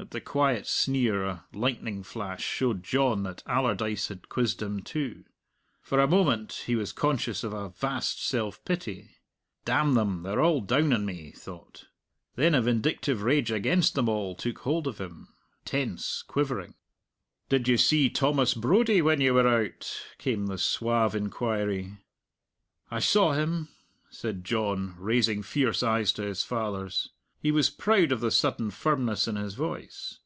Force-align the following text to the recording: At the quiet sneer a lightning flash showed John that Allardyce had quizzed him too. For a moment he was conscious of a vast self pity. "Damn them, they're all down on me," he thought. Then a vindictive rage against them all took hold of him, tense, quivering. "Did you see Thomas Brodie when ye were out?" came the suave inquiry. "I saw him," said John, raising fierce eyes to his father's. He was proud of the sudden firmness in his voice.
At 0.00 0.12
the 0.12 0.20
quiet 0.20 0.64
sneer 0.68 1.24
a 1.24 1.44
lightning 1.52 2.04
flash 2.04 2.44
showed 2.44 2.84
John 2.84 3.24
that 3.24 3.42
Allardyce 3.46 4.06
had 4.08 4.28
quizzed 4.28 4.62
him 4.62 4.80
too. 4.80 5.24
For 5.82 5.98
a 5.98 6.06
moment 6.06 6.62
he 6.66 6.76
was 6.76 6.92
conscious 6.92 7.42
of 7.42 7.52
a 7.52 7.70
vast 7.70 8.24
self 8.24 8.64
pity. 8.64 9.16
"Damn 9.64 9.94
them, 9.94 10.22
they're 10.22 10.40
all 10.40 10.60
down 10.60 10.92
on 10.92 11.04
me," 11.04 11.14
he 11.14 11.30
thought. 11.32 11.88
Then 12.36 12.54
a 12.54 12.62
vindictive 12.62 13.22
rage 13.24 13.50
against 13.50 13.96
them 13.96 14.08
all 14.08 14.36
took 14.36 14.60
hold 14.60 14.86
of 14.86 14.98
him, 14.98 15.34
tense, 15.64 16.22
quivering. 16.22 16.74
"Did 17.48 17.66
you 17.66 17.76
see 17.76 18.08
Thomas 18.08 18.54
Brodie 18.54 19.02
when 19.02 19.20
ye 19.20 19.32
were 19.32 19.48
out?" 19.48 20.06
came 20.18 20.46
the 20.46 20.58
suave 20.58 21.16
inquiry. 21.16 21.98
"I 22.88 23.00
saw 23.00 23.32
him," 23.32 23.68
said 24.10 24.44
John, 24.44 24.94
raising 24.96 25.42
fierce 25.42 25.82
eyes 25.82 26.12
to 26.12 26.22
his 26.22 26.44
father's. 26.44 27.10
He 27.40 27.52
was 27.52 27.70
proud 27.70 28.10
of 28.10 28.18
the 28.20 28.32
sudden 28.32 28.72
firmness 28.72 29.28
in 29.28 29.36
his 29.36 29.54
voice. 29.54 30.18